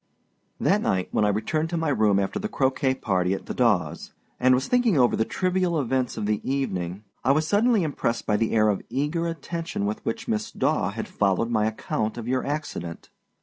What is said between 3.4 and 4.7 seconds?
the Dawâs, and was